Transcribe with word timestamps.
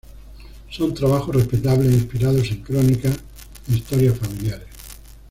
Son 0.71 0.95
trabajos 0.95 1.35
respetables 1.35 1.91
inspirados 1.93 2.49
en 2.49 2.63
crónicas 2.63 3.19
e 3.69 3.73
historias 3.75 4.17
familiares. 4.17 4.65